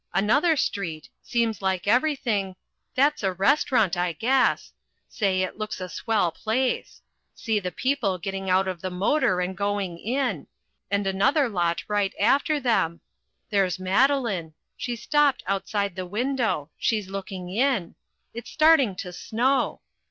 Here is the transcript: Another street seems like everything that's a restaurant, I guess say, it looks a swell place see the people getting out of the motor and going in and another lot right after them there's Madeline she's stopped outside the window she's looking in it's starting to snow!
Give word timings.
Another 0.15 0.55
street 0.57 1.09
seems 1.21 1.61
like 1.61 1.87
everything 1.87 2.55
that's 2.95 3.21
a 3.21 3.33
restaurant, 3.33 3.95
I 3.95 4.13
guess 4.13 4.73
say, 5.07 5.43
it 5.43 5.59
looks 5.59 5.79
a 5.79 5.87
swell 5.87 6.31
place 6.31 7.03
see 7.35 7.59
the 7.59 7.71
people 7.71 8.17
getting 8.17 8.49
out 8.49 8.67
of 8.67 8.81
the 8.81 8.89
motor 8.89 9.39
and 9.41 9.55
going 9.55 9.99
in 9.99 10.47
and 10.89 11.05
another 11.05 11.47
lot 11.47 11.83
right 11.87 12.15
after 12.19 12.59
them 12.59 13.01
there's 13.51 13.77
Madeline 13.77 14.55
she's 14.75 15.03
stopped 15.03 15.43
outside 15.45 15.95
the 15.95 16.07
window 16.07 16.71
she's 16.79 17.07
looking 17.07 17.51
in 17.51 17.93
it's 18.33 18.49
starting 18.49 18.95
to 18.95 19.13
snow! 19.13 19.81